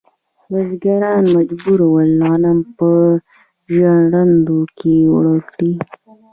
بزګران 0.49 1.23
مجبور 1.35 1.79
ول 1.87 2.11
غنم 2.29 2.57
په 2.77 2.89
ژرندو 3.73 4.59
کې 4.77 4.95
اوړه 5.11 5.37
کړي. 5.49 5.71